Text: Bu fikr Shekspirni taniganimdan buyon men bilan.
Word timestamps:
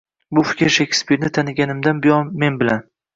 Bu 0.35 0.43
fikr 0.51 0.69
Shekspirni 0.75 1.29
taniganimdan 1.37 1.99
buyon 2.07 2.33
men 2.45 2.59
bilan. 2.63 2.83